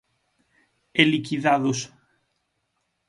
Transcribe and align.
E 0.99 1.03
liquidados. 1.13 1.79